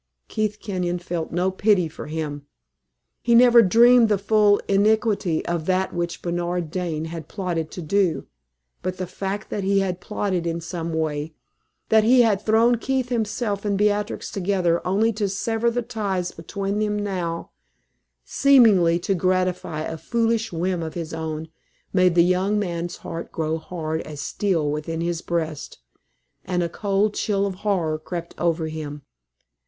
[0.27, 2.47] Keith Kenyon felt no pity for him.
[3.21, 8.25] He never dreamed the full iniquity of that which Bernard Dane had plotted to do;
[8.81, 11.35] but the fact that he had plotted in some way
[11.89, 16.79] that he had thrown Keith himself and Beatrix together only to sever the ties between
[16.79, 17.51] them now,
[18.25, 21.47] seemingly to gratify a foolish whim of his own,
[21.93, 25.77] made the young man's heart grow hard as steel within his breast,
[26.43, 29.03] and a cold chill of horror crept over him.